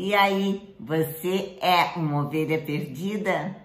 E 0.00 0.14
aí, 0.14 0.76
você 0.78 1.58
é 1.60 1.98
uma 1.98 2.22
ovelha 2.22 2.62
perdida? 2.62 3.56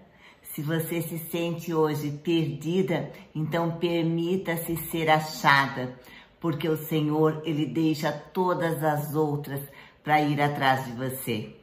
Se 0.42 0.62
você 0.62 1.00
se 1.00 1.16
sente 1.16 1.72
hoje 1.72 2.10
perdida, 2.10 3.12
então 3.32 3.78
permita-se 3.78 4.76
ser 4.90 5.08
achada, 5.08 5.96
porque 6.40 6.68
o 6.68 6.76
Senhor, 6.76 7.40
ele 7.44 7.66
deixa 7.66 8.10
todas 8.10 8.82
as 8.82 9.14
outras 9.14 9.60
para 10.02 10.22
ir 10.22 10.40
atrás 10.42 10.84
de 10.86 10.90
você. 10.94 11.54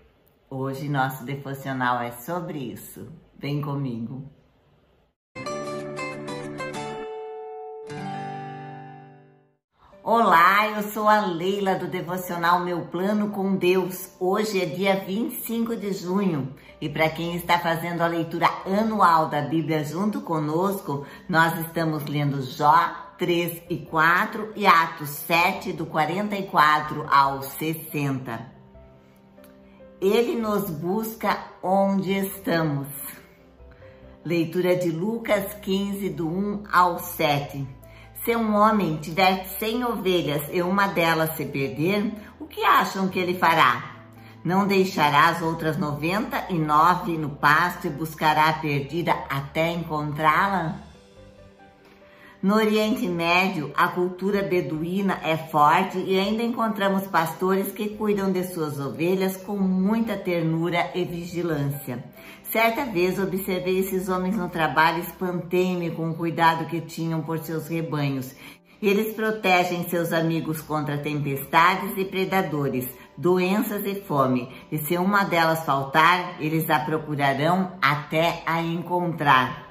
Hoje 0.50 0.88
nosso 0.88 1.26
devocional 1.26 2.02
é 2.02 2.12
sobre 2.12 2.60
isso. 2.60 3.12
Vem 3.38 3.62
comigo. 3.62 4.24
Olá, 10.14 10.68
eu 10.68 10.92
sou 10.92 11.08
a 11.08 11.22
Leila 11.22 11.76
do 11.76 11.88
Devocional 11.88 12.60
Meu 12.60 12.82
Plano 12.82 13.30
com 13.30 13.56
Deus. 13.56 14.10
Hoje 14.20 14.62
é 14.62 14.66
dia 14.66 14.98
25 15.08 15.74
de 15.78 15.94
junho 15.94 16.54
e 16.82 16.90
para 16.90 17.08
quem 17.08 17.34
está 17.34 17.58
fazendo 17.58 18.02
a 18.02 18.08
leitura 18.08 18.50
anual 18.66 19.30
da 19.30 19.40
Bíblia 19.40 19.86
junto 19.86 20.20
conosco, 20.20 21.06
nós 21.30 21.58
estamos 21.62 22.04
lendo 22.08 22.42
Jó 22.42 22.94
3 23.18 23.62
e 23.70 23.78
4 23.78 24.52
e 24.54 24.68
Atos 24.68 25.08
7, 25.12 25.72
do 25.72 25.86
44 25.86 27.08
ao 27.10 27.42
60. 27.42 28.52
Ele 30.02 30.36
nos 30.36 30.70
busca 30.70 31.42
onde 31.64 32.12
estamos. 32.12 32.90
Leitura 34.26 34.76
de 34.76 34.92
Lucas 34.92 35.54
15, 35.54 36.10
do 36.10 36.28
1 36.28 36.64
ao 36.70 37.00
7. 37.00 37.80
Se 38.24 38.36
um 38.36 38.56
homem 38.56 38.98
tiver 38.98 39.46
cem 39.58 39.84
ovelhas 39.84 40.44
e 40.52 40.62
uma 40.62 40.88
delas 40.88 41.36
se 41.36 41.44
perder, 41.44 42.14
o 42.40 42.46
que 42.46 42.64
acham 42.64 43.08
que 43.08 43.18
ele 43.18 43.34
fará? 43.34 43.96
Não 44.44 44.68
deixará 44.68 45.30
as 45.30 45.42
outras 45.42 45.76
noventa 45.76 46.46
e 46.48 46.54
nove 46.54 47.18
no 47.18 47.32
pasto 47.32 47.88
e 47.88 47.90
buscará 47.90 48.50
a 48.50 48.54
perdida 48.54 49.12
até 49.28 49.72
encontrá-la? 49.72 50.91
No 52.42 52.56
Oriente 52.56 53.08
Médio, 53.08 53.72
a 53.78 53.90
cultura 53.90 54.42
beduína 54.42 55.20
é 55.24 55.38
forte 55.38 56.00
e 56.00 56.18
ainda 56.18 56.42
encontramos 56.42 57.06
pastores 57.06 57.72
que 57.72 57.90
cuidam 57.90 58.32
de 58.32 58.44
suas 58.46 58.80
ovelhas 58.80 59.38
com 59.38 59.58
muita 59.58 60.18
ternura 60.18 60.90
e 60.96 61.06
vigilância. 61.06 62.04
Certa 62.50 62.84
vez 62.86 63.20
observei 63.20 63.78
esses 63.78 64.10
homens 64.10 64.36
no 64.36 64.50
trabalho 64.50 65.04
espantei-me 65.04 65.92
com 65.92 66.10
o 66.10 66.16
cuidado 66.16 66.66
que 66.66 66.82
tinham 66.82 67.22
por 67.22 67.38
seus 67.38 67.68
rebanhos. 67.68 68.34
Eles 68.82 69.14
protegem 69.14 69.88
seus 69.88 70.12
amigos 70.12 70.62
contra 70.62 70.98
tempestades 70.98 71.96
e 71.96 72.06
predadores, 72.06 72.88
doenças 73.16 73.86
e 73.86 74.02
fome, 74.02 74.50
e 74.72 74.80
se 74.80 74.98
uma 74.98 75.24
delas 75.24 75.64
faltar, 75.64 76.42
eles 76.42 76.68
a 76.72 76.80
procurarão 76.80 77.74
até 77.80 78.42
a 78.48 78.64
encontrar. 78.64 79.71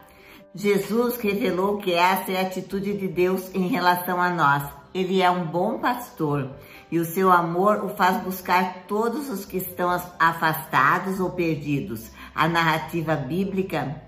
Jesus 0.55 1.17
revelou 1.19 1.79
que 1.79 1.93
essa 1.93 2.33
é 2.33 2.39
a 2.39 2.47
atitude 2.47 2.95
de 2.95 3.07
Deus 3.07 3.55
em 3.55 3.69
relação 3.69 4.21
a 4.21 4.31
nós. 4.31 4.65
Ele 4.93 5.23
é 5.23 5.31
um 5.31 5.47
bom 5.47 5.79
pastor 5.79 6.51
e 6.91 6.99
o 6.99 7.05
seu 7.05 7.31
amor 7.31 7.85
o 7.85 7.91
faz 7.91 8.21
buscar 8.25 8.85
todos 8.89 9.31
os 9.31 9.45
que 9.45 9.59
estão 9.59 9.89
afastados 10.19 11.21
ou 11.21 11.31
perdidos. 11.31 12.11
A 12.35 12.49
narrativa 12.49 13.15
bíblica 13.15 14.03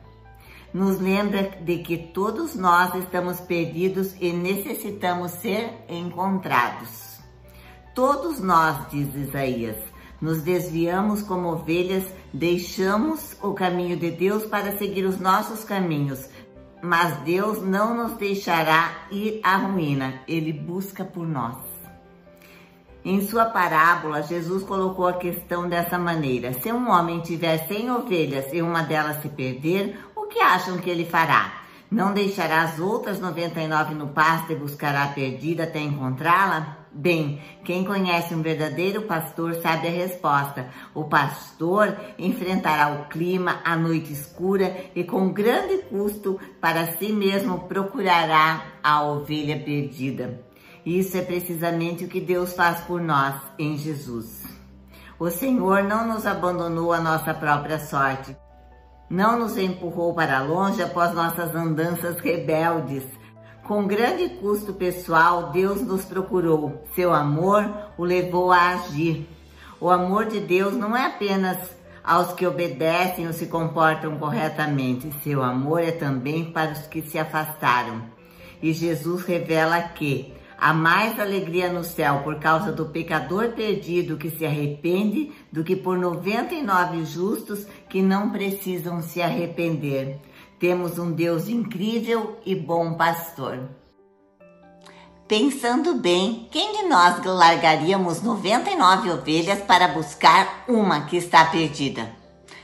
nos 0.75 0.99
lembra 0.99 1.43
de 1.61 1.79
que 1.79 1.97
todos 1.97 2.57
nós 2.57 2.93
estamos 2.97 3.39
perdidos 3.39 4.17
e 4.21 4.33
necessitamos 4.33 5.31
ser 5.33 5.85
encontrados. 5.89 7.21
Todos 7.95 8.41
nós, 8.41 8.91
diz 8.91 9.15
Isaías, 9.15 9.77
nos 10.23 10.41
desviamos 10.41 11.21
como 11.21 11.49
ovelhas, 11.49 12.05
deixamos 12.33 13.37
o 13.43 13.53
caminho 13.53 13.97
de 13.97 14.13
Deus 14.13 14.47
para 14.47 14.79
seguir 14.79 15.05
os 15.05 15.19
nossos 15.19 15.65
caminhos. 15.65 16.29
Mas 16.81 17.17
Deus 17.25 17.61
não 17.61 17.95
nos 17.95 18.17
deixará 18.17 19.09
ir 19.11 19.41
à 19.43 19.57
ruína, 19.57 20.21
Ele 20.29 20.53
busca 20.53 21.05
por 21.05 21.27
nós. 21.27 21.57
Em 23.05 23.21
sua 23.27 23.47
parábola, 23.47 24.23
Jesus 24.23 24.63
colocou 24.63 25.09
a 25.09 25.15
questão 25.15 25.69
dessa 25.69 25.99
maneira: 25.99 26.53
se 26.53 26.73
um 26.73 26.89
homem 26.89 27.21
tiver 27.21 27.67
cem 27.67 27.91
ovelhas 27.91 28.53
e 28.53 28.63
uma 28.63 28.83
delas 28.83 29.21
se 29.23 29.29
perder, 29.29 29.99
o 30.15 30.27
que 30.27 30.39
acham 30.39 30.79
que 30.79 30.89
ele 30.89 31.05
fará? 31.05 31.63
Não 31.91 32.15
deixará 32.15 32.63
as 32.63 32.79
outras 32.79 33.21
99 33.21 33.95
no 33.95 34.09
pasto 34.09 34.53
e 34.53 34.57
buscará 34.57 35.03
a 35.03 35.09
perdida 35.09 35.65
até 35.65 35.81
encontrá-la? 35.81 36.82
Bem, 36.95 37.41
quem 37.65 37.85
conhece 37.85 38.35
um 38.35 38.43
verdadeiro 38.43 39.03
pastor 39.03 39.55
sabe 39.55 39.89
a 39.89 39.91
resposta. 39.91 40.69
O 40.95 41.05
pastor 41.05 41.97
enfrentará 42.19 42.93
o 42.93 43.09
clima, 43.09 43.61
a 43.65 43.75
noite 43.75 44.13
escura 44.13 44.77
e 44.95 45.03
com 45.03 45.33
grande 45.33 45.79
custo 45.85 46.39
para 46.61 46.93
si 46.99 47.11
mesmo 47.11 47.61
procurará 47.61 48.63
a 48.83 49.03
ovelha 49.05 49.59
perdida. 49.59 50.43
Isso 50.85 51.17
é 51.17 51.23
precisamente 51.23 52.05
o 52.05 52.09
que 52.09 52.21
Deus 52.21 52.53
faz 52.53 52.81
por 52.81 53.01
nós 53.01 53.37
em 53.59 53.79
Jesus. 53.79 54.43
O 55.19 55.31
Senhor 55.31 55.85
não 55.85 56.07
nos 56.07 56.27
abandonou 56.27 56.93
à 56.93 57.01
nossa 57.01 57.33
própria 57.33 57.79
sorte. 57.79 58.37
Não 59.09 59.39
nos 59.39 59.57
empurrou 59.57 60.13
para 60.13 60.43
longe 60.43 60.83
após 60.83 61.15
nossas 61.15 61.55
andanças 61.55 62.19
rebeldes 62.19 63.05
com 63.65 63.87
grande 63.87 64.29
custo 64.29 64.73
pessoal, 64.73 65.51
Deus 65.51 65.81
nos 65.83 66.05
procurou. 66.05 66.85
Seu 66.95 67.13
amor 67.13 67.65
o 67.97 68.05
levou 68.05 68.51
a 68.51 68.71
agir. 68.71 69.29
O 69.81 69.89
amor 69.89 70.27
de 70.27 70.41
Deus 70.41 70.75
não 70.75 70.97
é 70.97 71.07
apenas 71.07 71.59
aos 72.03 72.33
que 72.33 72.47
obedecem 72.47 73.27
ou 73.27 73.33
se 73.33 73.47
comportam 73.47 74.19
corretamente. 74.19 75.13
Seu 75.23 75.43
amor 75.43 75.81
é 75.81 75.93
também 75.93 76.45
para 76.45 76.73
os 76.73 76.87
que 76.87 77.03
se 77.03 77.19
afastaram. 77.19 78.03
E 78.61 78.73
Jesus 78.73 79.25
revela 79.25 79.81
que 79.81 80.35
há 80.59 80.75
mais 80.75 81.19
alegria 81.19 81.73
no 81.73 81.85
céu 81.85 82.21
por 82.25 82.37
causa 82.37 82.73
do 82.73 82.87
pecador 82.87 83.51
perdido 83.51 84.17
que 84.17 84.31
se 84.31 84.45
arrepende 84.45 85.33
do 85.53 85.63
que 85.63 85.77
por 85.77 85.97
99 85.97 87.05
justos 87.05 87.67
que 87.89 88.03
não 88.03 88.31
precisam 88.31 89.01
se 89.03 89.23
arrepender. 89.23 90.19
Temos 90.63 90.97
um 90.97 91.11
Deus 91.11 91.49
incrível 91.49 92.39
e 92.47 92.55
bom 92.55 92.95
pastor. 92.95 93.69
Pensando 95.27 95.97
bem, 95.97 96.47
quem 96.53 96.77
de 96.77 96.83
nós 96.89 97.21
largaríamos 97.25 98.23
99 98.23 99.11
ovelhas 99.11 99.59
para 99.59 99.89
buscar 99.89 100.63
uma 100.69 101.01
que 101.07 101.17
está 101.17 101.47
perdida? 101.47 102.15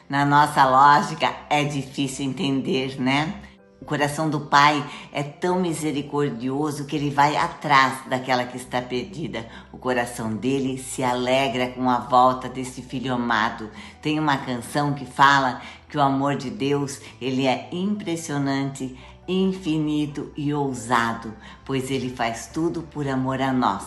Na 0.09 0.25
nossa 0.25 0.65
lógica 0.65 1.35
é 1.51 1.65
difícil 1.65 2.27
entender, 2.27 3.01
né? 3.01 3.35
O 3.81 3.85
coração 3.85 4.29
do 4.29 4.41
Pai 4.41 4.85
é 5.13 5.23
tão 5.23 5.61
misericordioso 5.61 6.85
que 6.85 6.97
ele 6.97 7.11
vai 7.11 7.37
atrás 7.37 8.07
daquela 8.07 8.45
que 8.45 8.57
está 8.57 8.83
perdida. 8.83 9.49
O 9.73 9.79
coração 9.79 10.35
dele 10.35 10.77
se 10.79 11.03
alegra 11.03 11.69
com 11.69 11.89
a 11.89 11.99
volta 11.99 12.49
desse 12.49 12.83
filho 12.83 13.15
amado. 13.15 13.71
Tem 14.03 14.19
uma 14.19 14.37
canção 14.37 14.95
que 14.95 15.07
fala 15.07 15.63
que 15.89 15.97
o 15.97 16.03
amor 16.03 16.35
de 16.35 16.51
Deus, 16.51 17.01
ele 17.21 17.47
é 17.47 17.69
impressionante, 17.71 18.99
infinito 19.29 20.33
e 20.37 20.53
ousado, 20.53 21.33
pois 21.65 21.89
ele 21.89 22.11
faz 22.11 22.49
tudo 22.49 22.83
por 22.83 23.07
amor 23.07 23.41
a 23.41 23.53
nós. 23.53 23.85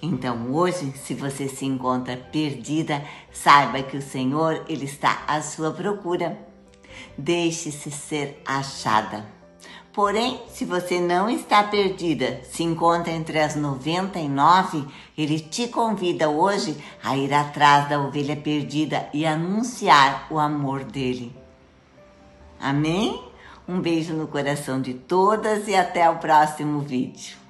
Então, 0.00 0.54
hoje, 0.54 0.92
se 0.96 1.14
você 1.14 1.46
se 1.46 1.66
encontra 1.66 2.16
perdida, 2.16 3.04
saiba 3.32 3.82
que 3.82 3.96
o 3.96 4.02
Senhor, 4.02 4.64
ele 4.66 4.86
está 4.86 5.24
à 5.26 5.42
sua 5.42 5.70
procura. 5.72 6.45
Deixe-se 7.16 7.90
ser 7.90 8.42
achada. 8.44 9.36
Porém, 9.96 10.42
se 10.48 10.66
você 10.66 11.00
não 11.00 11.26
está 11.30 11.62
perdida, 11.62 12.42
se 12.44 12.62
encontra 12.62 13.10
entre 13.10 13.38
as 13.38 13.56
99, 13.56 14.84
ele 15.16 15.40
te 15.40 15.68
convida 15.68 16.28
hoje 16.28 16.76
a 17.02 17.16
ir 17.16 17.32
atrás 17.32 17.88
da 17.88 17.98
ovelha 17.98 18.36
perdida 18.36 19.08
e 19.14 19.24
anunciar 19.24 20.26
o 20.30 20.38
amor 20.38 20.84
dele. 20.84 21.34
Amém? 22.60 23.24
Um 23.66 23.80
beijo 23.80 24.12
no 24.12 24.26
coração 24.26 24.82
de 24.82 24.92
todas 24.92 25.66
e 25.66 25.74
até 25.74 26.10
o 26.10 26.16
próximo 26.16 26.80
vídeo. 26.80 27.45